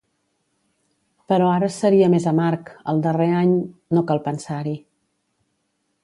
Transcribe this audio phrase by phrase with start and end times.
[1.31, 3.53] Però ara seria més amarg, al darrer any…
[3.97, 4.75] No cal pensar-hi.